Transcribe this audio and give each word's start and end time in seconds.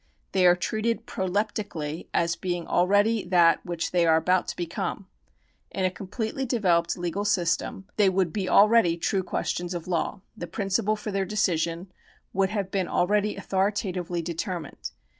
They 0.31 0.47
are 0.47 0.55
treated 0.55 1.05
proleptically 1.05 2.07
as 2.11 2.35
being 2.35 2.65
already 2.65 3.23
that 3.25 3.63
which 3.63 3.91
they 3.91 4.03
are 4.07 4.15
about 4.17 4.47
to 4.47 4.55
become. 4.55 5.05
In 5.69 5.85
a 5.85 5.91
com 5.91 6.07
pletely 6.07 6.47
developed 6.47 6.97
legal 6.97 7.23
system 7.23 7.85
they 7.97 8.09
would 8.09 8.33
be 8.33 8.49
already 8.49 8.97
true 8.97 9.21
questions 9.21 9.75
of 9.75 9.87
law; 9.87 10.21
the 10.35 10.47
principle 10.47 10.95
for 10.95 11.11
their 11.11 11.23
decision 11.25 11.91
would 12.33 12.49
have 12.49 12.71
been 12.71 12.87
already 12.87 13.35
authoritatively 13.35 14.23
determined. 14.23 14.89